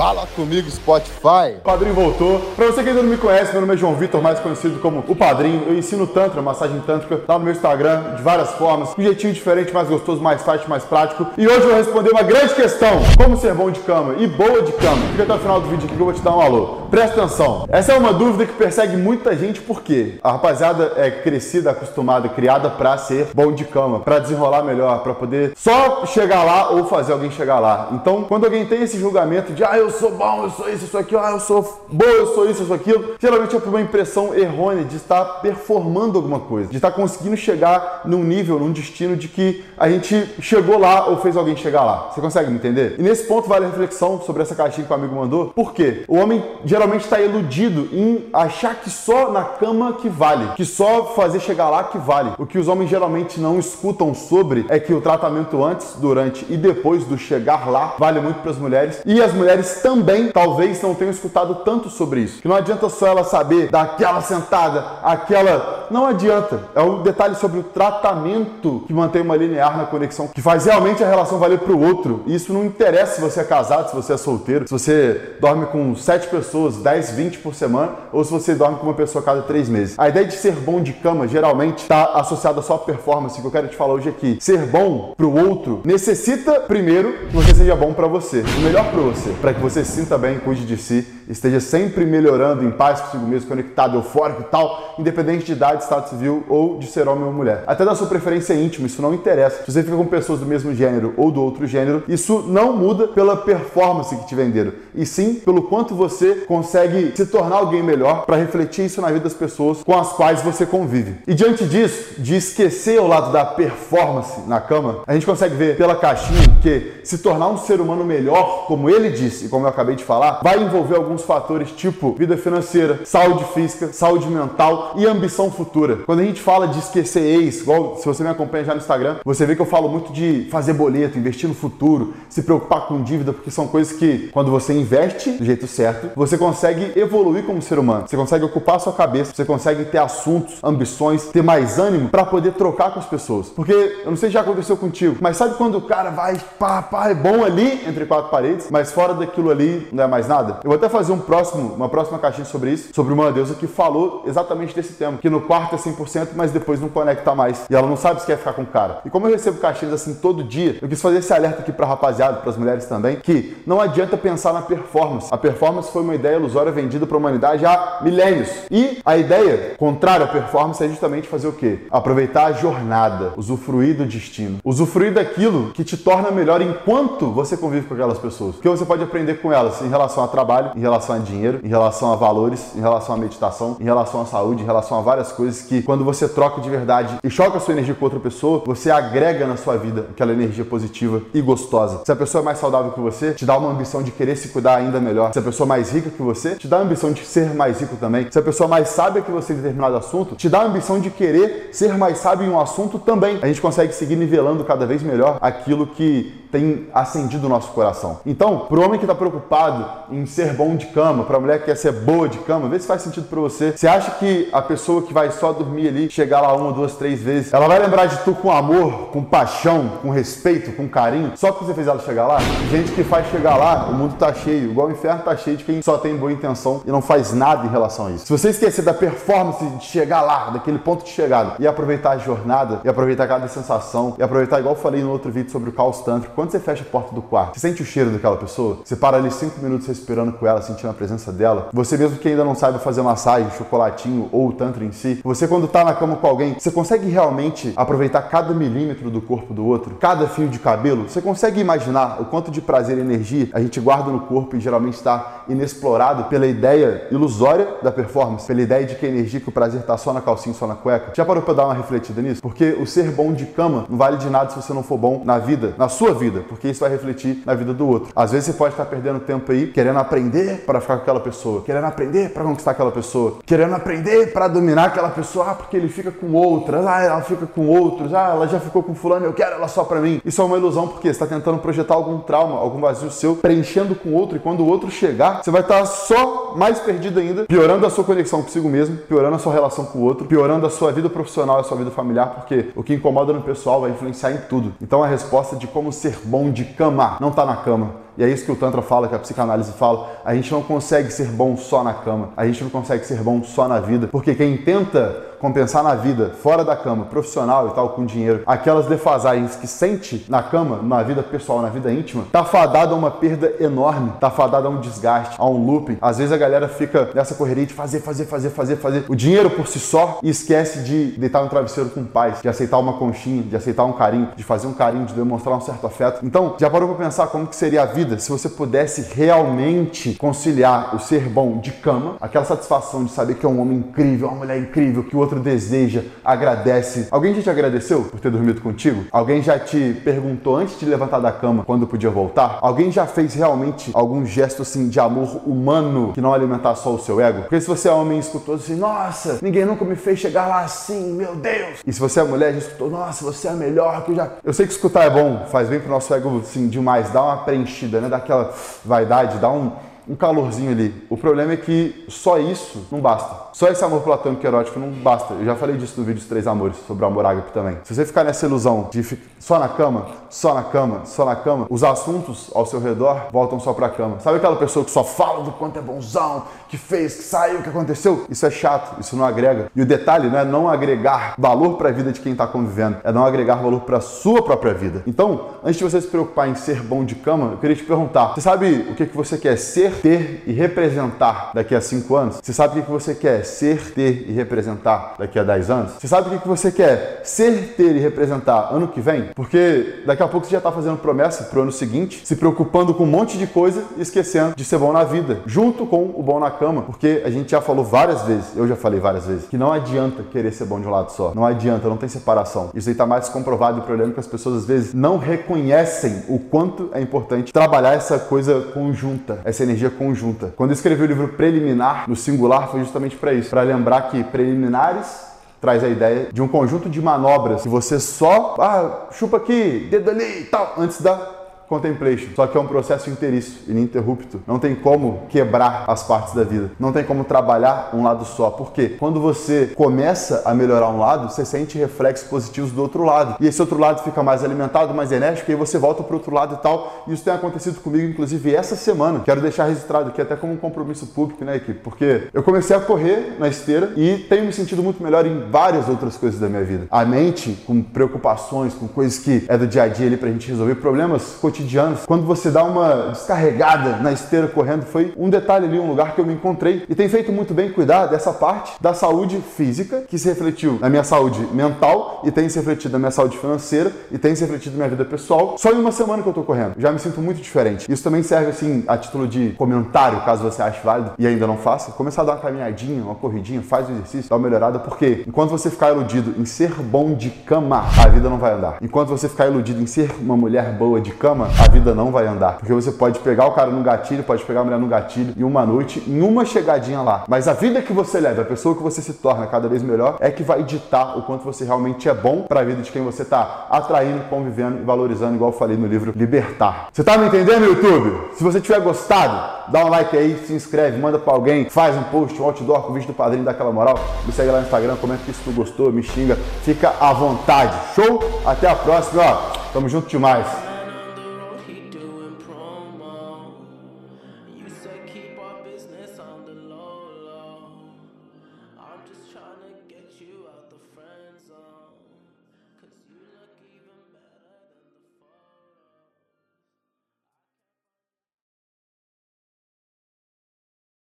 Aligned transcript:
Fala 0.00 0.26
comigo, 0.34 0.70
Spotify. 0.70 1.58
O 1.58 1.62
Padrinho 1.62 1.94
voltou. 1.94 2.40
Pra 2.56 2.64
você 2.64 2.82
que 2.82 2.88
ainda 2.88 3.02
não 3.02 3.10
me 3.10 3.18
conhece, 3.18 3.52
meu 3.52 3.60
nome 3.60 3.74
é 3.74 3.76
João 3.76 3.94
Vitor, 3.96 4.22
mais 4.22 4.40
conhecido 4.40 4.80
como 4.80 5.04
o 5.06 5.14
Padrinho. 5.14 5.64
Eu 5.68 5.76
ensino 5.76 6.06
Tantra, 6.06 6.40
massagem 6.40 6.80
tântrica, 6.86 7.20
lá 7.28 7.38
no 7.38 7.44
meu 7.44 7.52
Instagram, 7.52 8.14
de 8.16 8.22
várias 8.22 8.50
formas. 8.52 8.94
Um 8.96 9.02
jeitinho 9.02 9.34
diferente, 9.34 9.74
mais 9.74 9.88
gostoso, 9.88 10.22
mais 10.22 10.40
fácil, 10.40 10.70
mais 10.70 10.84
prático. 10.84 11.26
E 11.36 11.46
hoje 11.46 11.60
eu 11.60 11.68
vou 11.68 11.76
responder 11.76 12.12
uma 12.12 12.22
grande 12.22 12.54
questão: 12.54 12.92
como 13.22 13.36
ser 13.36 13.52
bom 13.52 13.70
de 13.70 13.80
cama 13.80 14.14
e 14.16 14.26
boa 14.26 14.62
de 14.62 14.72
cama. 14.72 15.06
Fica 15.10 15.24
até 15.24 15.34
o 15.34 15.38
final 15.38 15.60
do 15.60 15.68
vídeo 15.68 15.84
aqui 15.84 15.94
que 15.94 16.00
eu 16.00 16.06
vou 16.06 16.14
te 16.14 16.22
dar 16.22 16.34
um 16.34 16.40
alô. 16.40 16.78
Presta 16.90 17.20
atenção. 17.20 17.66
Essa 17.68 17.92
é 17.92 17.98
uma 17.98 18.14
dúvida 18.14 18.46
que 18.46 18.54
persegue 18.54 18.96
muita 18.96 19.36
gente, 19.36 19.60
por 19.60 19.82
quê? 19.82 20.14
A 20.24 20.32
rapaziada 20.32 20.94
é 20.96 21.10
crescida, 21.10 21.72
acostumada, 21.72 22.26
criada 22.26 22.70
pra 22.70 22.96
ser 22.96 23.28
bom 23.34 23.52
de 23.52 23.66
cama, 23.66 24.00
pra 24.00 24.18
desenrolar 24.18 24.62
melhor, 24.62 25.02
pra 25.02 25.12
poder 25.12 25.52
só 25.56 26.06
chegar 26.06 26.42
lá 26.42 26.70
ou 26.70 26.86
fazer 26.86 27.12
alguém 27.12 27.30
chegar 27.30 27.60
lá. 27.60 27.90
Então, 27.92 28.24
quando 28.24 28.46
alguém 28.46 28.64
tem 28.64 28.82
esse 28.82 28.98
julgamento 28.98 29.52
de, 29.52 29.62
ah, 29.62 29.76
eu 29.76 29.89
sou 29.92 30.12
bom, 30.12 30.44
eu 30.44 30.50
sou 30.50 30.68
isso, 30.68 30.84
eu 30.84 30.88
sou 30.88 31.00
aquilo, 31.00 31.20
ah, 31.20 31.30
eu 31.32 31.40
sou 31.40 31.86
bom, 31.88 32.04
eu 32.04 32.34
sou 32.34 32.50
isso, 32.50 32.62
eu 32.62 32.66
sou 32.66 32.76
aquilo, 32.76 33.14
geralmente 33.18 33.56
é 33.56 33.60
por 33.60 33.68
uma 33.68 33.80
impressão 33.80 34.34
errônea 34.34 34.84
de 34.84 34.96
estar 34.96 35.24
performando 35.40 36.18
alguma 36.18 36.40
coisa, 36.40 36.68
de 36.68 36.76
estar 36.76 36.90
conseguindo 36.90 37.36
chegar 37.36 38.02
num 38.04 38.22
nível, 38.22 38.58
num 38.58 38.72
destino 38.72 39.16
de 39.16 39.28
que 39.28 39.64
a 39.76 39.88
gente 39.88 40.28
chegou 40.40 40.78
lá 40.78 41.08
ou 41.08 41.18
fez 41.18 41.36
alguém 41.36 41.56
chegar 41.56 41.84
lá. 41.84 42.10
Você 42.12 42.20
consegue 42.20 42.50
me 42.50 42.56
entender? 42.56 42.96
E 42.98 43.02
nesse 43.02 43.24
ponto 43.24 43.48
vale 43.48 43.64
a 43.64 43.68
reflexão 43.68 44.20
sobre 44.20 44.42
essa 44.42 44.54
caixinha 44.54 44.86
que 44.86 44.92
o 44.92 44.96
amigo 44.96 45.14
mandou. 45.14 45.46
Por 45.54 45.72
quê? 45.72 46.04
O 46.08 46.16
homem 46.16 46.42
geralmente 46.64 47.04
está 47.04 47.20
iludido 47.20 47.88
em 47.92 48.26
achar 48.32 48.74
que 48.76 48.90
só 48.90 49.30
na 49.30 49.44
cama 49.44 49.94
que 49.94 50.08
vale, 50.08 50.54
que 50.56 50.64
só 50.64 51.06
fazer 51.14 51.40
chegar 51.40 51.68
lá 51.70 51.84
que 51.84 51.98
vale. 51.98 52.32
O 52.38 52.46
que 52.46 52.58
os 52.58 52.68
homens 52.68 52.90
geralmente 52.90 53.40
não 53.40 53.58
escutam 53.58 54.14
sobre 54.14 54.66
é 54.68 54.78
que 54.78 54.92
o 54.92 55.00
tratamento 55.00 55.62
antes, 55.64 55.94
durante 55.96 56.46
e 56.48 56.56
depois 56.56 57.04
do 57.04 57.16
chegar 57.18 57.68
lá 57.70 57.94
vale 57.98 58.20
muito 58.20 58.40
para 58.40 58.50
as 58.50 58.58
mulheres. 58.58 59.02
E 59.04 59.22
as 59.22 59.32
mulheres 59.32 59.66
também 59.76 60.28
talvez 60.30 60.82
não 60.82 60.94
tenham 60.94 61.10
escutado 61.10 61.56
tanto 61.64 61.88
sobre 61.88 62.20
isso. 62.20 62.42
Que 62.42 62.48
não 62.48 62.56
adianta 62.56 62.88
só 62.88 63.06
ela 63.06 63.24
saber 63.24 63.70
daquela 63.70 64.20
sentada, 64.20 64.84
aquela. 65.02 65.79
Não 65.90 66.06
adianta. 66.06 66.60
É 66.74 66.80
o 66.80 66.98
detalhe 66.98 67.34
sobre 67.34 67.58
o 67.58 67.62
tratamento 67.62 68.84
que 68.86 68.92
mantém 68.92 69.22
uma 69.22 69.36
linear 69.36 69.76
na 69.76 69.84
conexão, 69.86 70.28
que 70.28 70.40
faz 70.40 70.64
realmente 70.64 71.02
a 71.02 71.08
relação 71.08 71.38
valer 71.38 71.58
para 71.58 71.72
o 71.72 71.82
outro. 71.82 72.22
E 72.26 72.34
isso 72.34 72.52
não 72.52 72.64
interessa 72.64 73.16
se 73.16 73.20
você 73.20 73.40
é 73.40 73.44
casado, 73.44 73.90
se 73.90 73.96
você 73.96 74.12
é 74.12 74.16
solteiro, 74.16 74.66
se 74.66 74.72
você 74.72 75.36
dorme 75.40 75.66
com 75.66 75.94
sete 75.96 76.28
pessoas, 76.28 76.76
10, 76.76 77.10
20 77.10 77.38
por 77.38 77.54
semana, 77.54 77.92
ou 78.12 78.24
se 78.24 78.30
você 78.30 78.54
dorme 78.54 78.78
com 78.78 78.86
uma 78.86 78.94
pessoa 78.94 79.22
a 79.22 79.24
cada 79.24 79.42
três 79.42 79.68
meses. 79.68 79.98
A 79.98 80.08
ideia 80.08 80.26
de 80.26 80.34
ser 80.34 80.52
bom 80.52 80.80
de 80.80 80.92
cama 80.92 81.26
geralmente 81.26 81.78
está 81.78 82.04
associada 82.14 82.62
só 82.62 82.74
à 82.74 82.78
performance, 82.78 83.40
que 83.40 83.46
eu 83.46 83.50
quero 83.50 83.68
te 83.68 83.76
falar 83.76 83.94
hoje 83.94 84.08
aqui. 84.08 84.38
Ser 84.40 84.66
bom 84.66 85.14
para 85.16 85.26
o 85.26 85.48
outro 85.48 85.80
necessita, 85.84 86.60
primeiro, 86.60 87.12
que 87.28 87.34
você 87.34 87.54
seja 87.54 87.74
bom 87.74 87.92
para 87.92 88.06
você. 88.06 88.44
O 88.58 88.60
melhor 88.60 88.90
para 88.90 89.00
você, 89.00 89.30
para 89.40 89.54
que 89.54 89.60
você 89.60 89.84
se 89.84 89.92
sinta 89.92 90.16
bem, 90.16 90.38
cuide 90.38 90.64
de 90.64 90.76
si, 90.76 91.06
esteja 91.30 91.60
sempre 91.60 92.04
melhorando, 92.04 92.64
em 92.64 92.70
paz 92.70 93.00
consigo 93.00 93.26
mesmo, 93.26 93.48
conectado, 93.48 93.96
eufórico 93.96 94.42
e 94.42 94.44
tal, 94.44 94.94
independente 94.98 95.46
de 95.46 95.52
idade, 95.52 95.82
estado 95.82 96.08
civil 96.08 96.44
ou 96.48 96.78
de 96.78 96.86
ser 96.86 97.08
homem 97.08 97.24
ou 97.24 97.32
mulher. 97.32 97.64
Até 97.66 97.84
da 97.84 97.94
sua 97.94 98.06
preferência 98.06 98.54
íntima, 98.54 98.86
isso 98.86 99.00
não 99.00 99.14
interessa. 99.14 99.64
Se 99.64 99.72
você 99.72 99.82
fica 99.82 99.96
com 99.96 100.06
pessoas 100.06 100.40
do 100.40 100.46
mesmo 100.46 100.74
gênero 100.74 101.14
ou 101.16 101.30
do 101.30 101.42
outro 101.42 101.66
gênero, 101.66 102.02
isso 102.08 102.44
não 102.46 102.76
muda 102.76 103.08
pela 103.08 103.36
performance 103.36 104.14
que 104.16 104.26
te 104.26 104.34
venderam, 104.34 104.72
e 104.94 105.06
sim 105.06 105.34
pelo 105.34 105.62
quanto 105.62 105.94
você 105.94 106.34
consegue 106.46 107.12
se 107.16 107.26
tornar 107.26 107.56
alguém 107.56 107.82
melhor 107.82 108.26
para 108.26 108.36
refletir 108.36 108.86
isso 108.86 109.00
na 109.00 109.08
vida 109.08 109.20
das 109.20 109.34
pessoas 109.34 109.82
com 109.82 109.98
as 109.98 110.12
quais 110.12 110.42
você 110.42 110.66
convive. 110.66 111.16
E 111.26 111.34
diante 111.34 111.64
disso, 111.64 112.20
de 112.20 112.36
esquecer 112.36 113.00
o 113.00 113.06
lado 113.06 113.32
da 113.32 113.44
performance 113.44 114.40
na 114.46 114.60
cama, 114.60 115.02
a 115.06 115.14
gente 115.14 115.26
consegue 115.26 115.54
ver 115.54 115.76
pela 115.76 115.94
caixinha 115.94 116.40
que 116.62 117.00
se 117.04 117.18
tornar 117.18 117.48
um 117.48 117.56
ser 117.56 117.80
humano 117.80 118.04
melhor, 118.04 118.66
como 118.66 118.90
ele 118.90 119.10
disse 119.10 119.46
e 119.46 119.48
como 119.48 119.64
eu 119.64 119.70
acabei 119.70 119.96
de 119.96 120.04
falar, 120.04 120.40
vai 120.42 120.62
envolver 120.62 120.96
alguns 120.96 121.19
fatores 121.22 121.70
tipo 121.72 122.14
vida 122.18 122.36
financeira, 122.36 123.00
saúde 123.04 123.44
física, 123.52 123.92
saúde 123.92 124.26
mental 124.26 124.94
e 124.96 125.06
ambição 125.06 125.50
futura. 125.50 125.96
Quando 126.06 126.20
a 126.20 126.24
gente 126.24 126.40
fala 126.40 126.68
de 126.68 126.78
esquecer 126.78 127.20
ex, 127.20 127.60
igual 127.60 127.96
se 127.96 128.06
você 128.06 128.22
me 128.22 128.28
acompanha 128.28 128.64
já 128.64 128.74
no 128.74 128.80
Instagram, 128.80 129.16
você 129.24 129.46
vê 129.46 129.54
que 129.54 129.62
eu 129.62 129.66
falo 129.66 129.88
muito 129.88 130.12
de 130.12 130.48
fazer 130.50 130.72
boleto, 130.72 131.18
investir 131.18 131.48
no 131.48 131.54
futuro, 131.54 132.14
se 132.28 132.42
preocupar 132.42 132.86
com 132.86 133.02
dívida, 133.02 133.32
porque 133.32 133.50
são 133.50 133.66
coisas 133.66 133.96
que 133.96 134.28
quando 134.32 134.50
você 134.50 134.72
investe 134.72 135.32
do 135.32 135.44
jeito 135.44 135.66
certo, 135.66 136.10
você 136.14 136.36
consegue 136.36 136.98
evoluir 136.98 137.44
como 137.44 137.60
ser 137.62 137.78
humano. 137.78 138.04
Você 138.06 138.16
consegue 138.16 138.44
ocupar 138.44 138.80
sua 138.80 138.92
cabeça, 138.92 139.32
você 139.34 139.44
consegue 139.44 139.84
ter 139.84 139.98
assuntos, 139.98 140.58
ambições, 140.62 141.26
ter 141.26 141.42
mais 141.42 141.78
ânimo 141.78 142.08
para 142.08 142.24
poder 142.24 142.52
trocar 142.52 142.92
com 142.92 142.98
as 142.98 143.06
pessoas. 143.06 143.48
Porque 143.48 143.72
eu 143.72 144.10
não 144.10 144.16
sei 144.16 144.28
se 144.28 144.34
já 144.34 144.40
aconteceu 144.40 144.76
contigo, 144.76 145.16
mas 145.20 145.36
sabe 145.36 145.54
quando 145.54 145.78
o 145.78 145.82
cara 145.82 146.10
vai, 146.10 146.36
pá, 146.58 146.82
pá, 146.82 147.08
é 147.08 147.14
bom 147.14 147.44
ali 147.44 147.80
entre 147.86 148.06
quatro 148.06 148.30
paredes, 148.30 148.68
mas 148.70 148.92
fora 148.92 149.14
daquilo 149.14 149.50
ali 149.50 149.88
não 149.92 150.04
é 150.04 150.06
mais 150.06 150.28
nada? 150.28 150.60
Eu 150.62 150.70
vou 150.70 150.76
até 150.76 150.88
fazer 150.88 150.99
um 151.08 151.18
próximo, 151.18 151.74
uma 151.74 151.88
próxima 151.88 152.18
caixinha 152.18 152.44
sobre 152.44 152.72
isso, 152.72 152.90
sobre 152.94 153.12
uma 153.14 153.32
deusa 153.32 153.54
que 153.54 153.66
falou 153.66 154.24
exatamente 154.26 154.74
desse 154.74 154.94
tema, 154.94 155.18
que 155.18 155.30
no 155.30 155.40
quarto 155.40 155.74
é 155.74 155.78
100%, 155.78 156.30
mas 156.34 156.50
depois 156.50 156.80
não 156.80 156.88
conecta 156.88 157.34
mais 157.34 157.66
e 157.70 157.74
ela 157.74 157.86
não 157.86 157.96
sabe 157.96 158.20
se 158.20 158.26
quer 158.26 158.36
ficar 158.36 158.52
com 158.52 158.62
o 158.62 158.66
cara. 158.66 159.00
E 159.04 159.10
como 159.10 159.26
eu 159.26 159.32
recebo 159.32 159.58
caixinhas 159.58 159.94
assim 159.94 160.14
todo 160.14 160.42
dia, 160.42 160.78
eu 160.82 160.88
quis 160.88 161.00
fazer 161.00 161.18
esse 161.18 161.32
alerta 161.32 161.60
aqui 161.60 161.72
para 161.72 161.86
rapaziada, 161.86 162.38
para 162.38 162.50
as 162.50 162.56
mulheres 162.56 162.86
também, 162.86 163.16
que 163.16 163.56
não 163.66 163.80
adianta 163.80 164.16
pensar 164.16 164.52
na 164.52 164.62
performance. 164.62 165.28
A 165.30 165.38
performance 165.38 165.90
foi 165.90 166.02
uma 166.02 166.14
ideia 166.14 166.36
ilusória 166.36 166.72
vendida 166.72 167.06
para 167.06 167.16
a 167.16 167.18
humanidade 167.18 167.64
há 167.64 168.00
milênios. 168.02 168.50
E 168.70 168.98
a 169.04 169.16
ideia 169.16 169.74
contrária 169.76 170.26
à 170.26 170.28
performance 170.28 170.82
é 170.82 170.88
justamente 170.88 171.28
fazer 171.28 171.48
o 171.48 171.52
quê? 171.52 171.86
Aproveitar 171.90 172.46
a 172.46 172.52
jornada, 172.52 173.32
usufruir 173.36 173.96
do 173.96 174.04
destino, 174.04 174.58
usufruir 174.64 175.12
daquilo 175.12 175.70
que 175.72 175.84
te 175.84 175.96
torna 175.96 176.30
melhor 176.30 176.60
enquanto 176.60 177.30
você 177.30 177.56
convive 177.56 177.86
com 177.86 177.94
aquelas 177.94 178.18
pessoas. 178.18 178.56
Porque 178.56 178.68
você 178.68 178.84
pode 178.84 179.02
aprender 179.02 179.34
com 179.34 179.52
elas 179.52 179.80
em 179.82 179.88
relação 179.88 180.24
a 180.24 180.28
trabalho, 180.28 180.72
em 180.76 180.80
relação 180.80 180.89
a 180.94 181.18
dinheiro, 181.18 181.60
em 181.62 181.68
relação 181.68 182.12
a 182.12 182.16
valores, 182.16 182.74
em 182.74 182.80
relação 182.80 183.14
à 183.14 183.18
meditação, 183.18 183.76
em 183.80 183.84
relação 183.84 184.20
à 184.22 184.26
saúde, 184.26 184.62
em 184.62 184.66
relação 184.66 184.98
a 184.98 185.02
várias 185.02 185.32
coisas 185.32 185.62
que 185.62 185.82
quando 185.82 186.04
você 186.04 186.28
troca 186.28 186.60
de 186.60 186.70
verdade 186.70 187.18
e 187.22 187.30
choca 187.30 187.56
a 187.56 187.60
sua 187.60 187.74
energia 187.74 187.94
com 187.94 188.04
outra 188.04 188.20
pessoa, 188.20 188.62
você 188.64 188.90
agrega 188.90 189.46
na 189.46 189.56
sua 189.56 189.76
vida 189.76 190.06
aquela 190.10 190.32
energia 190.32 190.64
positiva 190.64 191.22
e 191.32 191.40
gostosa. 191.40 192.02
Se 192.04 192.12
a 192.12 192.16
pessoa 192.16 192.42
é 192.42 192.44
mais 192.44 192.58
saudável 192.58 192.92
que 192.92 193.00
você, 193.00 193.32
te 193.32 193.44
dá 193.44 193.56
uma 193.56 193.70
ambição 193.70 194.02
de 194.02 194.10
querer 194.10 194.36
se 194.36 194.48
cuidar 194.48 194.76
ainda 194.76 195.00
melhor. 195.00 195.32
Se 195.32 195.38
a 195.38 195.42
pessoa 195.42 195.66
é 195.66 195.68
mais 195.68 195.90
rica 195.90 196.10
que 196.10 196.22
você, 196.22 196.56
te 196.56 196.68
dá 196.68 196.78
a 196.78 196.82
ambição 196.82 197.12
de 197.12 197.24
ser 197.24 197.54
mais 197.54 197.80
rico 197.80 197.96
também. 197.96 198.26
Se 198.30 198.38
a 198.38 198.42
pessoa 198.42 198.66
é 198.66 198.70
mais 198.70 198.88
sábia 198.88 199.22
que 199.22 199.30
você 199.30 199.52
em 199.52 199.56
determinado 199.56 199.96
assunto, 199.96 200.34
te 200.34 200.48
dá 200.48 200.60
a 200.60 200.64
ambição 200.64 201.00
de 201.00 201.10
querer 201.10 201.70
ser 201.72 201.96
mais 201.96 202.18
sábio 202.18 202.46
em 202.46 202.50
um 202.50 202.60
assunto 202.60 202.98
também. 202.98 203.38
A 203.42 203.46
gente 203.46 203.60
consegue 203.60 203.92
seguir 203.92 204.16
nivelando 204.16 204.64
cada 204.64 204.86
vez 204.86 205.02
melhor 205.02 205.38
aquilo 205.40 205.86
que 205.86 206.40
tem 206.50 206.88
acendido 206.92 207.46
o 207.46 207.50
nosso 207.50 207.72
coração. 207.72 208.20
Então, 208.26 208.60
para 208.68 208.78
o 208.78 208.84
homem 208.84 208.98
que 208.98 209.04
está 209.04 209.14
preocupado 209.14 209.86
em 210.10 210.26
ser 210.26 210.54
bom 210.54 210.76
de 210.76 210.86
cama, 210.86 211.24
para 211.24 211.36
a 211.36 211.40
mulher 211.40 211.58
que 211.60 211.66
quer 211.66 211.76
ser 211.76 211.92
boa 211.92 212.28
de 212.28 212.38
cama, 212.38 212.68
vê 212.68 212.78
se 212.78 212.86
faz 212.86 213.02
sentido 213.02 213.28
para 213.28 213.40
você. 213.40 213.72
Você 213.76 213.86
acha 213.86 214.12
que 214.12 214.48
a 214.52 214.62
pessoa 214.62 215.02
que 215.02 215.12
vai 215.12 215.30
só 215.30 215.52
dormir 215.52 215.88
ali, 215.88 216.10
chegar 216.10 216.40
lá 216.40 216.54
uma, 216.54 216.72
duas, 216.72 216.94
três 216.94 217.22
vezes, 217.22 217.52
ela 217.52 217.66
vai 217.66 217.78
lembrar 217.78 218.06
de 218.06 218.18
tu 218.24 218.34
com 218.34 218.50
amor, 218.50 219.08
com 219.12 219.22
paixão, 219.22 219.98
com 220.02 220.10
respeito, 220.10 220.72
com 220.72 220.88
carinho, 220.88 221.32
só 221.36 221.52
porque 221.52 221.66
você 221.66 221.74
fez 221.74 221.86
ela 221.86 222.00
chegar 222.00 222.26
lá? 222.26 222.38
Gente 222.70 222.92
que 222.92 223.04
faz 223.04 223.26
chegar 223.28 223.56
lá, 223.56 223.86
o 223.88 223.94
mundo 223.94 224.16
tá 224.18 224.32
cheio, 224.32 224.70
igual 224.70 224.88
o 224.88 224.92
inferno 224.92 225.22
tá 225.22 225.36
cheio 225.36 225.56
de 225.56 225.64
quem 225.64 225.82
só 225.82 225.98
tem 225.98 226.16
boa 226.16 226.32
intenção 226.32 226.82
e 226.84 226.90
não 226.90 227.02
faz 227.02 227.32
nada 227.32 227.66
em 227.66 227.70
relação 227.70 228.06
a 228.06 228.10
isso. 228.10 228.26
Se 228.26 228.32
você 228.32 228.50
esquecer 228.50 228.82
da 228.82 228.94
performance 228.94 229.64
de 229.64 229.84
chegar 229.84 230.20
lá, 230.22 230.50
daquele 230.50 230.78
ponto 230.78 231.04
de 231.04 231.10
chegada, 231.10 231.54
e 231.58 231.66
aproveitar 231.66 232.12
a 232.12 232.18
jornada, 232.18 232.80
e 232.84 232.88
aproveitar 232.88 233.26
cada 233.26 233.48
sensação, 233.48 234.14
e 234.18 234.22
aproveitar, 234.22 234.58
igual 234.58 234.74
eu 234.74 234.80
falei 234.80 235.02
no 235.02 235.10
outro 235.10 235.30
vídeo 235.30 235.50
sobre 235.50 235.70
o 235.70 235.72
caos 235.72 236.00
tântrico, 236.00 236.39
quando 236.40 236.52
você 236.52 236.58
fecha 236.58 236.82
a 236.82 236.86
porta 236.86 237.14
do 237.14 237.20
quarto, 237.20 237.60
você 237.60 237.68
sente 237.68 237.82
o 237.82 237.84
cheiro 237.84 238.08
daquela 238.08 238.38
pessoa? 238.38 238.78
Você 238.82 238.96
para 238.96 239.18
ali 239.18 239.30
cinco 239.30 239.60
minutos 239.60 239.86
respirando 239.86 240.32
com 240.32 240.46
ela, 240.46 240.62
sentindo 240.62 240.88
a 240.88 240.94
presença 240.94 241.30
dela. 241.30 241.68
Você 241.70 241.98
mesmo 241.98 242.16
que 242.16 242.28
ainda 242.28 242.42
não 242.42 242.54
sabe 242.54 242.78
fazer 242.78 243.02
massagem, 243.02 243.50
chocolatinho 243.58 244.26
ou 244.32 244.50
tantra 244.50 244.82
em 244.82 244.90
si, 244.90 245.20
você 245.22 245.46
quando 245.46 245.68
tá 245.68 245.84
na 245.84 245.92
cama 245.92 246.16
com 246.16 246.26
alguém, 246.26 246.56
você 246.58 246.70
consegue 246.70 247.10
realmente 247.10 247.74
aproveitar 247.76 248.22
cada 248.22 248.54
milímetro 248.54 249.10
do 249.10 249.20
corpo 249.20 249.52
do 249.52 249.66
outro, 249.66 249.96
cada 249.96 250.26
fio 250.28 250.48
de 250.48 250.58
cabelo? 250.58 251.10
Você 251.10 251.20
consegue 251.20 251.60
imaginar 251.60 252.22
o 252.22 252.24
quanto 252.24 252.50
de 252.50 252.62
prazer 252.62 252.96
e 252.96 253.02
energia 253.02 253.50
a 253.52 253.60
gente 253.60 253.78
guarda 253.78 254.10
no 254.10 254.20
corpo 254.20 254.56
e 254.56 254.60
geralmente 254.60 254.94
está 254.94 255.44
inexplorado 255.46 256.24
pela 256.24 256.46
ideia 256.46 257.06
ilusória 257.10 257.68
da 257.82 257.92
performance, 257.92 258.46
pela 258.46 258.62
ideia 258.62 258.86
de 258.86 258.94
que 258.94 259.04
a 259.04 259.10
energia, 259.10 259.40
que 259.40 259.48
o 259.50 259.52
prazer 259.52 259.82
tá 259.82 259.98
só 259.98 260.10
na 260.14 260.22
calcinha, 260.22 260.54
só 260.54 260.66
na 260.66 260.74
cueca? 260.74 261.12
Já 261.14 261.22
parou 261.22 261.42
pra 261.42 261.52
dar 261.52 261.66
uma 261.66 261.74
refletida 261.74 262.22
nisso? 262.22 262.40
Porque 262.40 262.78
o 262.80 262.86
ser 262.86 263.10
bom 263.10 263.30
de 263.30 263.44
cama 263.44 263.84
não 263.90 263.98
vale 263.98 264.16
de 264.16 264.30
nada 264.30 264.48
se 264.48 264.56
você 264.56 264.72
não 264.72 264.82
for 264.82 264.96
bom 264.96 265.20
na 265.22 265.38
vida, 265.38 265.74
na 265.76 265.90
sua 265.90 266.14
vida, 266.14 266.29
porque 266.48 266.68
isso 266.68 266.80
vai 266.80 266.90
refletir 266.90 267.42
na 267.44 267.54
vida 267.54 267.72
do 267.74 267.88
outro. 267.88 268.12
Às 268.14 268.32
vezes 268.32 268.46
você 268.46 268.52
pode 268.52 268.74
estar 268.74 268.84
perdendo 268.84 269.20
tempo 269.20 269.50
aí 269.50 269.66
querendo 269.66 269.98
aprender 269.98 270.64
para 270.64 270.80
ficar 270.80 270.96
com 270.96 271.02
aquela 271.02 271.20
pessoa, 271.20 271.62
querendo 271.62 271.84
aprender 271.84 272.30
para 272.30 272.44
conquistar 272.44 272.72
aquela 272.72 272.92
pessoa, 272.92 273.38
querendo 273.44 273.74
aprender 273.74 274.32
para 274.32 274.48
dominar 274.48 274.86
aquela 274.86 275.10
pessoa, 275.10 275.50
ah, 275.50 275.54
porque 275.54 275.76
ele 275.76 275.88
fica 275.88 276.10
com 276.10 276.32
outras, 276.32 276.86
ah, 276.86 277.02
ela 277.02 277.22
fica 277.22 277.46
com 277.46 277.66
outros, 277.66 278.14
ah, 278.14 278.30
ela 278.34 278.46
já 278.46 278.60
ficou 278.60 278.82
com 278.82 278.94
fulano, 278.94 279.26
eu 279.26 279.32
quero 279.32 279.56
ela 279.56 279.68
só 279.68 279.84
para 279.84 280.00
mim. 280.00 280.20
Isso 280.24 280.40
é 280.40 280.44
uma 280.44 280.56
ilusão 280.56 280.88
porque 280.88 281.08
você 281.08 281.12
está 281.12 281.26
tentando 281.26 281.58
projetar 281.58 281.94
algum 281.94 282.18
trauma, 282.18 282.58
algum 282.58 282.80
vazio 282.80 283.10
seu, 283.10 283.36
preenchendo 283.36 283.94
com 283.94 284.12
outro 284.12 284.36
e 284.36 284.40
quando 284.40 284.60
o 284.60 284.66
outro 284.66 284.90
chegar, 284.90 285.42
você 285.42 285.50
vai 285.50 285.62
estar 285.62 285.84
só 285.86 286.54
mais 286.56 286.78
perdido 286.78 287.20
ainda, 287.20 287.44
piorando 287.44 287.86
a 287.86 287.90
sua 287.90 288.04
conexão 288.04 288.42
consigo 288.42 288.68
mesmo, 288.68 288.96
piorando 288.96 289.36
a 289.36 289.38
sua 289.38 289.52
relação 289.52 289.84
com 289.84 289.98
o 289.98 290.02
outro, 290.02 290.26
piorando 290.26 290.66
a 290.66 290.70
sua 290.70 290.92
vida 290.92 291.08
profissional 291.08 291.58
e 291.58 291.60
a 291.60 291.64
sua 291.64 291.76
vida 291.76 291.90
familiar, 291.90 292.34
porque 292.34 292.70
o 292.74 292.82
que 292.82 292.94
incomoda 292.94 293.32
no 293.32 293.42
pessoal 293.42 293.80
vai 293.80 293.90
influenciar 293.90 294.32
em 294.32 294.38
tudo. 294.48 294.74
Então 294.80 295.02
a 295.02 295.06
resposta 295.06 295.56
de 295.56 295.66
como 295.66 295.92
ser 295.92 296.18
bom 296.24 296.50
de 296.50 296.64
cama. 296.64 297.16
Não 297.20 297.30
tá 297.30 297.44
na 297.44 297.56
cama 297.56 298.00
E 298.20 298.22
é 298.22 298.28
isso 298.28 298.44
que 298.44 298.52
o 298.52 298.56
Tantra 298.56 298.82
fala, 298.82 299.08
que 299.08 299.14
a 299.14 299.18
psicanálise 299.18 299.72
fala. 299.72 300.10
A 300.22 300.34
gente 300.34 300.52
não 300.52 300.62
consegue 300.62 301.10
ser 301.10 301.28
bom 301.28 301.56
só 301.56 301.82
na 301.82 301.94
cama. 301.94 302.28
A 302.36 302.46
gente 302.46 302.62
não 302.62 302.68
consegue 302.68 303.06
ser 303.06 303.22
bom 303.22 303.42
só 303.42 303.66
na 303.66 303.80
vida. 303.80 304.08
Porque 304.08 304.34
quem 304.34 304.58
tenta 304.58 305.30
compensar 305.40 305.82
na 305.82 305.94
vida, 305.94 306.32
fora 306.42 306.62
da 306.62 306.76
cama, 306.76 307.06
profissional 307.06 307.68
e 307.68 307.70
tal, 307.70 307.88
com 307.90 308.04
dinheiro, 308.04 308.42
aquelas 308.46 308.86
defasagens 308.86 309.56
que 309.56 309.66
sente 309.66 310.26
na 310.28 310.42
cama, 310.42 310.80
na 310.82 311.02
vida 311.02 311.22
pessoal, 311.22 311.62
na 311.62 311.70
vida 311.70 311.90
íntima, 311.90 312.26
tá 312.30 312.44
fadado 312.44 312.94
a 312.94 312.98
uma 312.98 313.10
perda 313.10 313.54
enorme, 313.58 314.12
tá 314.20 314.30
fadado 314.30 314.66
a 314.68 314.70
um 314.70 314.80
desgaste, 314.80 315.36
a 315.38 315.46
um 315.46 315.64
looping. 315.64 315.96
Às 316.00 316.18
vezes 316.18 316.30
a 316.30 316.36
galera 316.36 316.68
fica 316.68 317.08
nessa 317.14 317.34
correria 317.34 317.64
de 317.64 317.72
fazer, 317.72 318.00
fazer, 318.00 318.26
fazer, 318.26 318.50
fazer, 318.50 318.76
fazer 318.76 319.04
o 319.08 319.16
dinheiro 319.16 319.48
por 319.48 319.66
si 319.66 319.78
só 319.78 320.20
e 320.22 320.28
esquece 320.28 320.80
de 320.80 321.12
deitar 321.12 321.42
no 321.42 321.48
travesseiro 321.48 321.88
com 321.88 322.04
paz, 322.04 322.42
de 322.42 322.48
aceitar 322.48 322.76
uma 322.78 322.92
conchinha, 322.92 323.42
de 323.42 323.56
aceitar 323.56 323.86
um 323.86 323.92
carinho, 323.92 324.28
de 324.36 324.44
fazer 324.44 324.66
um 324.66 324.74
carinho, 324.74 325.06
de 325.06 325.14
demonstrar 325.14 325.56
um 325.56 325.60
certo 325.62 325.86
afeto. 325.86 326.20
Então, 326.22 326.54
já 326.58 326.68
parou 326.68 326.94
para 326.94 327.06
pensar 327.06 327.28
como 327.28 327.46
que 327.46 327.56
seria 327.56 327.82
a 327.82 327.86
vida 327.86 328.09
se 328.18 328.30
você 328.30 328.48
pudesse 328.48 329.14
realmente 329.14 330.14
conciliar 330.14 330.94
o 330.94 330.98
ser 330.98 331.28
bom 331.28 331.58
de 331.58 331.72
cama, 331.72 332.16
aquela 332.20 332.44
satisfação 332.44 333.04
de 333.04 333.12
saber 333.12 333.34
que 333.34 333.46
é 333.46 333.48
um 333.48 333.60
homem 333.60 333.78
incrível, 333.78 334.28
uma 334.28 334.38
mulher 334.38 334.58
incrível, 334.58 335.04
que 335.04 335.16
o 335.16 335.18
outro 335.18 335.30
outro 335.30 335.40
deseja, 335.40 336.02
agradece. 336.24 337.06
Alguém 337.10 337.34
já 337.34 337.42
te 337.42 337.50
agradeceu 337.50 338.02
por 338.02 338.18
ter 338.18 338.30
dormido 338.30 338.60
contigo? 338.60 339.04
Alguém 339.12 339.42
já 339.42 339.58
te 339.58 340.00
perguntou 340.04 340.56
antes 340.56 340.78
de 340.78 340.86
levantar 340.86 341.20
da 341.20 341.30
cama 341.30 341.64
quando 341.64 341.86
podia 341.86 342.10
voltar? 342.10 342.58
Alguém 342.60 342.90
já 342.90 343.06
fez 343.06 343.34
realmente 343.34 343.90
algum 343.94 344.26
gesto 344.26 344.62
assim 344.62 344.88
de 344.88 344.98
amor 344.98 345.40
humano 345.46 346.12
que 346.12 346.20
não 346.20 346.34
alimentar 346.34 346.74
só 346.74 346.94
o 346.94 346.98
seu 346.98 347.20
ego? 347.20 347.42
Porque 347.42 347.60
se 347.60 347.66
você 347.66 347.88
é 347.88 347.92
homem 347.92 348.18
e 348.18 348.20
escutou 348.20 348.56
assim, 348.56 348.74
nossa, 348.74 349.38
ninguém 349.40 349.64
nunca 349.64 349.84
me 349.84 349.96
fez 349.96 350.18
chegar 350.18 350.46
lá 350.46 350.60
assim, 350.60 351.12
meu 351.12 351.36
Deus. 351.36 351.80
E 351.86 351.92
se 351.92 352.00
você 352.00 352.20
é 352.20 352.24
mulher, 352.24 352.52
já 352.52 352.58
escutou, 352.58 352.90
nossa, 352.90 353.24
você 353.24 353.48
é 353.48 353.50
a 353.52 353.54
melhor 353.54 354.04
que 354.04 354.12
eu 354.12 354.16
já. 354.16 354.30
Eu 354.44 354.52
sei 354.52 354.66
que 354.66 354.72
escutar 354.72 355.04
é 355.04 355.10
bom, 355.10 355.46
faz 355.50 355.68
bem 355.68 355.80
pro 355.80 355.90
nosso 355.90 356.12
ego 356.12 356.40
assim 356.40 356.68
demais, 356.68 357.10
dá 357.10 357.22
uma 357.22 357.38
preenchida, 357.38 357.99
né? 358.00 358.08
Dá 358.08 358.16
aquela 358.16 358.52
vaidade, 358.84 359.38
dá 359.38 359.50
um 359.50 359.72
um 360.10 360.16
calorzinho 360.16 360.72
ali. 360.72 360.92
O 361.08 361.16
problema 361.16 361.52
é 361.52 361.56
que 361.56 362.04
só 362.08 362.36
isso 362.36 362.84
não 362.90 363.00
basta. 363.00 363.50
Só 363.52 363.68
esse 363.68 363.84
amor 363.84 364.02
platônico 364.02 364.44
erótico 364.44 364.80
não 364.80 364.90
basta. 364.90 365.34
Eu 365.34 365.44
já 365.44 365.54
falei 365.54 365.76
disso 365.76 365.94
no 365.98 366.04
vídeo 366.04 366.18
dos 366.18 366.28
Três 366.28 366.48
Amores, 366.48 366.76
sobre 366.86 367.04
o 367.04 367.06
amor 367.06 367.24
ágape 367.24 367.52
também. 367.52 367.78
Se 367.84 367.94
você 367.94 368.04
ficar 368.04 368.24
nessa 368.24 368.44
ilusão 368.44 368.88
de 368.90 369.04
ficar 369.04 369.22
só 369.38 369.58
na 369.58 369.68
cama, 369.68 370.06
só 370.28 370.52
na 370.54 370.62
cama, 370.62 371.02
só 371.04 371.24
na 371.24 371.36
cama, 371.36 371.66
os 371.70 371.84
assuntos 371.84 372.50
ao 372.54 372.66
seu 372.66 372.80
redor 372.80 373.28
voltam 373.32 373.58
só 373.60 373.72
pra 373.72 373.88
cama. 373.88 374.18
Sabe 374.20 374.36
aquela 374.36 374.56
pessoa 374.56 374.84
que 374.84 374.90
só 374.90 375.02
fala 375.04 375.44
do 375.44 375.52
quanto 375.52 375.78
é 375.78 375.82
bonzão, 375.82 376.44
que 376.68 376.76
fez, 376.76 377.14
que 377.14 377.22
saiu, 377.22 377.62
que 377.62 377.68
aconteceu? 377.68 378.26
Isso 378.28 378.44
é 378.44 378.50
chato, 378.50 379.00
isso 379.00 379.16
não 379.16 379.24
agrega. 379.24 379.70
E 379.74 379.80
o 379.80 379.86
detalhe 379.86 380.28
não 380.28 380.38
é 380.38 380.44
não 380.44 380.68
agregar 380.68 381.34
valor 381.38 381.78
para 381.78 381.88
a 381.88 381.92
vida 381.92 382.12
de 382.12 382.20
quem 382.20 382.32
está 382.32 382.46
convivendo, 382.46 382.98
é 383.02 383.12
não 383.12 383.24
agregar 383.24 383.56
valor 383.56 383.80
para 383.80 384.00
sua 384.00 384.42
própria 384.42 384.74
vida. 384.74 385.02
Então, 385.06 385.46
antes 385.64 385.78
de 385.78 385.84
você 385.84 386.00
se 386.00 386.08
preocupar 386.08 386.48
em 386.48 386.54
ser 386.54 386.82
bom 386.82 387.04
de 387.04 387.14
cama, 387.14 387.52
eu 387.52 387.58
queria 387.58 387.76
te 387.76 387.84
perguntar: 387.84 388.34
você 388.34 388.40
sabe 388.40 388.86
o 388.90 388.94
que, 388.94 389.06
que 389.06 389.16
você 389.16 389.38
quer 389.38 389.56
ser, 389.56 389.99
ter 390.00 390.42
e 390.46 390.52
representar 390.52 391.52
daqui 391.54 391.74
a 391.74 391.80
cinco 391.80 392.16
anos? 392.16 392.40
Você 392.42 392.52
sabe 392.52 392.72
o 392.72 392.80
que, 392.80 392.86
que 392.86 392.92
você 392.92 393.14
quer 393.14 393.44
ser, 393.44 393.92
ter 393.92 394.26
e 394.28 394.32
representar 394.32 395.14
daqui 395.18 395.38
a 395.38 395.44
10 395.44 395.70
anos? 395.70 395.92
Você 395.98 396.08
sabe 396.08 396.34
o 396.34 396.40
que 396.40 396.48
você 396.48 396.70
quer 396.70 397.20
ser, 397.24 397.74
ter 397.76 397.96
e 397.96 397.98
representar 397.98 398.70
ano 398.72 398.88
que 398.88 399.00
vem? 399.00 399.30
Porque 399.34 400.02
daqui 400.06 400.22
a 400.22 400.28
pouco 400.28 400.46
você 400.46 400.52
já 400.52 400.58
está 400.58 400.72
fazendo 400.72 400.98
promessa 400.98 401.44
para 401.44 401.58
o 401.58 401.62
ano 401.62 401.72
seguinte, 401.72 402.22
se 402.24 402.36
preocupando 402.36 402.94
com 402.94 403.04
um 403.04 403.06
monte 403.06 403.38
de 403.38 403.46
coisa 403.46 403.84
e 403.96 404.02
esquecendo 404.02 404.54
de 404.54 404.64
ser 404.64 404.78
bom 404.78 404.92
na 404.92 405.04
vida, 405.04 405.40
junto 405.46 405.86
com 405.86 406.12
o 406.14 406.22
bom 406.22 406.38
na 406.38 406.50
cama. 406.50 406.82
Porque 406.82 407.22
a 407.24 407.30
gente 407.30 407.50
já 407.50 407.60
falou 407.60 407.84
várias 407.84 408.22
vezes, 408.22 408.56
eu 408.56 408.66
já 408.66 408.76
falei 408.76 409.00
várias 409.00 409.26
vezes, 409.26 409.48
que 409.48 409.56
não 409.56 409.72
adianta 409.72 410.22
querer 410.22 410.52
ser 410.52 410.64
bom 410.64 410.80
de 410.80 410.86
um 410.86 410.90
lado 410.90 411.10
só. 411.12 411.32
Não 411.34 411.44
adianta, 411.44 411.88
não 411.88 411.96
tem 411.96 412.08
separação. 412.08 412.70
Isso 412.74 412.88
aí 412.88 412.92
está 412.92 413.06
mais 413.06 413.28
comprovado 413.28 413.78
e 413.78 413.80
o 413.80 413.84
problema 413.84 414.10
é 414.10 414.14
que 414.14 414.20
as 414.20 414.26
pessoas 414.26 414.58
às 414.58 414.64
vezes 414.64 414.94
não 414.94 415.18
reconhecem 415.18 416.24
o 416.28 416.38
quanto 416.38 416.90
é 416.92 417.00
importante 417.00 417.52
trabalhar 417.52 417.94
essa 417.94 418.18
coisa 418.18 418.60
conjunta, 418.72 419.40
essa 419.44 419.62
energia 419.62 419.79
conjunta. 419.88 420.52
Quando 420.56 420.70
eu 420.70 420.74
escrevi 420.74 421.02
o 421.02 421.06
livro 421.06 421.28
Preliminar, 421.28 422.04
no 422.08 422.16
singular, 422.16 422.68
foi 422.68 422.80
justamente 422.80 423.16
para 423.16 423.32
isso, 423.32 423.48
para 423.48 423.62
lembrar 423.62 424.10
que 424.10 424.22
preliminares 424.24 425.30
traz 425.60 425.84
a 425.84 425.88
ideia 425.88 426.28
de 426.32 426.42
um 426.42 426.48
conjunto 426.48 426.88
de 426.88 427.00
manobras 427.00 427.62
que 427.62 427.68
você 427.68 428.00
só 428.00 428.56
ah, 428.58 429.08
chupa 429.12 429.36
aqui, 429.36 429.88
dedo 429.90 430.10
ali 430.10 430.40
e 430.40 430.44
tal, 430.44 430.74
antes 430.78 431.00
da 431.00 431.39
contemplation. 431.70 432.30
Só 432.34 432.48
que 432.48 432.58
é 432.58 432.60
um 432.60 432.66
processo 432.66 433.08
interício, 433.08 433.60
ininterrupto. 433.68 434.42
Não 434.44 434.58
tem 434.58 434.74
como 434.74 435.22
quebrar 435.28 435.84
as 435.86 436.02
partes 436.02 436.34
da 436.34 436.42
vida. 436.42 436.72
Não 436.80 436.92
tem 436.92 437.04
como 437.04 437.22
trabalhar 437.22 437.90
um 437.94 438.02
lado 438.02 438.24
só. 438.24 438.50
Por 438.50 438.72
quê? 438.72 438.96
Quando 438.98 439.20
você 439.20 439.70
começa 439.76 440.42
a 440.44 440.52
melhorar 440.52 440.88
um 440.88 440.98
lado, 440.98 441.30
você 441.30 441.44
sente 441.44 441.78
reflexos 441.78 442.28
positivos 442.28 442.72
do 442.72 442.82
outro 442.82 443.04
lado. 443.04 443.36
E 443.40 443.46
esse 443.46 443.60
outro 443.60 443.78
lado 443.78 444.02
fica 444.02 444.20
mais 444.20 444.42
alimentado, 444.42 444.92
mais 444.92 445.12
enérgico, 445.12 445.48
e 445.48 445.54
aí 445.54 445.58
você 445.58 445.78
volta 445.78 446.02
para 446.02 446.12
o 446.12 446.16
outro 446.16 446.34
lado 446.34 446.56
e 446.56 446.58
tal. 446.58 447.04
Isso 447.06 447.22
tem 447.22 447.32
acontecido 447.32 447.80
comigo, 447.80 448.04
inclusive, 448.04 448.52
essa 448.52 448.74
semana. 448.74 449.20
Quero 449.20 449.40
deixar 449.40 449.66
registrado 449.66 450.08
aqui 450.08 450.20
até 450.20 450.34
como 450.34 450.52
um 450.52 450.56
compromisso 450.56 451.06
público, 451.06 451.44
né, 451.44 451.54
equipe? 451.54 451.78
Porque 451.78 452.28
eu 452.34 452.42
comecei 452.42 452.74
a 452.74 452.80
correr 452.80 453.36
na 453.38 453.46
esteira 453.46 453.92
e 453.96 454.18
tenho 454.28 454.44
me 454.44 454.52
sentido 454.52 454.82
muito 454.82 455.00
melhor 455.00 455.24
em 455.24 455.48
várias 455.48 455.88
outras 455.88 456.16
coisas 456.16 456.40
da 456.40 456.48
minha 456.48 456.64
vida. 456.64 456.88
A 456.90 457.04
mente, 457.04 457.56
com 457.64 457.80
preocupações, 457.80 458.74
com 458.74 458.88
coisas 458.88 459.20
que 459.20 459.44
é 459.46 459.56
do 459.56 459.68
dia 459.68 459.84
a 459.84 459.88
dia 459.88 460.08
ali 460.08 460.16
pra 460.16 460.28
gente 460.28 460.48
resolver, 460.48 460.74
problemas 460.76 461.36
cotidianos 461.40 461.59
quando 462.06 462.24
você 462.24 462.50
dá 462.50 462.64
uma 462.64 463.10
descarregada 463.10 463.96
na 463.96 464.12
esteira 464.12 464.46
correndo, 464.46 464.84
foi 464.84 465.12
um 465.16 465.28
detalhe 465.28 465.66
ali, 465.66 465.78
um 465.78 465.88
lugar 465.88 466.14
que 466.14 466.20
eu 466.20 466.26
me 466.26 466.34
encontrei 466.34 466.84
e 466.88 466.94
tem 466.94 467.08
feito 467.08 467.32
muito 467.32 467.54
bem 467.54 467.70
cuidar 467.70 468.06
dessa 468.06 468.32
parte 468.32 468.72
da 468.80 468.94
saúde 468.94 469.40
física 469.56 470.02
que 470.08 470.18
se 470.18 470.28
refletiu 470.28 470.78
na 470.80 470.88
minha 470.88 471.04
saúde 471.04 471.40
mental 471.52 472.22
e 472.24 472.30
tem 472.30 472.48
se 472.48 472.58
refletido 472.58 472.92
na 472.92 472.98
minha 472.98 473.10
saúde 473.10 473.36
financeira 473.38 473.92
e 474.10 474.18
tem 474.18 474.34
se 474.34 474.42
refletido 474.42 474.72
na 474.72 474.84
minha 474.84 474.90
vida 474.90 475.04
pessoal. 475.04 475.56
Só 475.58 475.72
em 475.72 475.80
uma 475.80 475.92
semana 475.92 476.22
que 476.22 476.28
eu 476.28 476.32
tô 476.32 476.42
correndo, 476.42 476.74
já 476.78 476.92
me 476.92 476.98
sinto 476.98 477.20
muito 477.20 477.40
diferente. 477.40 477.90
Isso 477.90 478.02
também 478.02 478.22
serve 478.22 478.50
assim 478.50 478.84
a 478.86 478.96
título 478.96 479.26
de 479.26 479.50
comentário, 479.50 480.20
caso 480.24 480.42
você 480.42 480.62
ache 480.62 480.80
válido 480.82 481.12
e 481.18 481.26
ainda 481.26 481.46
não 481.46 481.56
faça, 481.56 481.92
começar 481.92 482.22
a 482.22 482.24
dar 482.24 482.32
uma 482.32 482.40
caminhadinha, 482.40 483.02
uma 483.02 483.14
corridinha, 483.14 483.62
faz 483.62 483.88
o 483.88 483.92
exercício, 483.92 484.30
dá 484.30 484.36
uma 484.36 484.42
melhorada, 484.42 484.78
porque 484.78 485.24
enquanto 485.26 485.50
você 485.50 485.70
ficar 485.70 485.90
iludido 485.90 486.34
em 486.40 486.44
ser 486.44 486.72
bom 486.74 487.14
de 487.14 487.30
cama, 487.30 487.84
a 488.02 488.08
vida 488.08 488.28
não 488.28 488.38
vai 488.38 488.52
andar. 488.52 488.78
Enquanto 488.80 489.08
você 489.08 489.28
ficar 489.28 489.46
iludido 489.46 489.80
em 489.80 489.86
ser 489.86 490.14
uma 490.20 490.36
mulher 490.36 490.72
boa 490.72 491.00
de 491.00 491.10
cama, 491.12 491.48
a 491.58 491.70
vida 491.70 491.94
não 491.94 492.10
vai 492.10 492.26
andar. 492.26 492.58
Porque 492.58 492.72
você 492.72 492.92
pode 492.92 493.18
pegar 493.20 493.46
o 493.46 493.52
cara 493.52 493.70
no 493.70 493.82
gatilho, 493.82 494.22
pode 494.22 494.44
pegar 494.44 494.60
a 494.60 494.64
mulher 494.64 494.78
no 494.78 494.86
gatilho 494.86 495.34
em 495.36 495.42
uma 495.42 495.64
noite, 495.64 496.02
em 496.06 496.20
uma 496.22 496.44
chegadinha 496.44 497.00
lá. 497.00 497.24
Mas 497.28 497.48
a 497.48 497.52
vida 497.52 497.82
que 497.82 497.92
você 497.92 498.20
leva, 498.20 498.42
a 498.42 498.44
pessoa 498.44 498.74
que 498.74 498.82
você 498.82 499.00
se 499.00 499.14
torna 499.14 499.46
cada 499.46 499.68
vez 499.68 499.82
melhor, 499.82 500.16
é 500.20 500.30
que 500.30 500.42
vai 500.42 500.62
ditar 500.62 501.18
o 501.18 501.22
quanto 501.22 501.44
você 501.44 501.64
realmente 501.64 502.08
é 502.08 502.14
bom 502.14 502.42
para 502.42 502.60
a 502.60 502.64
vida 502.64 502.82
de 502.82 502.90
quem 502.90 503.02
você 503.02 503.22
está 503.22 503.66
atraindo, 503.70 504.24
convivendo 504.28 504.78
e 504.80 504.84
valorizando, 504.84 505.34
igual 505.34 505.50
eu 505.50 505.56
falei 505.56 505.76
no 505.76 505.86
livro 505.86 506.12
Libertar. 506.14 506.88
Você 506.92 507.02
tá 507.02 507.16
me 507.16 507.26
entendendo, 507.26 507.64
YouTube? 507.64 508.34
Se 508.34 508.44
você 508.44 508.60
tiver 508.60 508.80
gostado, 508.80 509.70
dá 509.70 509.84
um 509.84 509.88
like 509.88 510.16
aí, 510.16 510.36
se 510.46 510.52
inscreve, 510.52 510.98
manda 510.98 511.18
para 511.18 511.32
alguém, 511.32 511.68
faz 511.68 511.96
um 511.96 512.02
post, 512.04 512.40
um 512.40 512.44
outdoor 512.44 512.82
com 512.82 512.90
o 512.90 512.94
vídeo 512.94 513.08
do 513.08 513.14
padrinho 513.14 513.44
daquela 513.44 513.72
moral, 513.72 513.98
me 514.26 514.32
segue 514.32 514.50
lá 514.50 514.58
no 514.58 514.64
Instagram, 514.64 514.96
comenta 514.96 515.22
que 515.24 515.32
se 515.32 515.42
tu 515.42 515.52
gostou, 515.52 515.92
me 515.92 516.02
xinga, 516.02 516.36
fica 516.62 516.92
à 517.00 517.12
vontade. 517.12 517.74
Show? 517.94 518.20
Até 518.44 518.68
a 518.68 518.74
próxima, 518.74 519.22
ó. 519.22 519.60
Tamo 519.72 519.88
junto 519.88 520.08
demais. 520.08 520.69